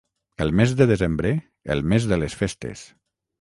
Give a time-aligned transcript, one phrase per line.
[0.45, 1.33] El mes de desembre,
[1.75, 2.89] el mes de les festes.